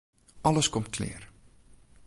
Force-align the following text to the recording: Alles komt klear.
Alles 0.41 0.69
komt 0.71 0.89
klear. 0.95 1.21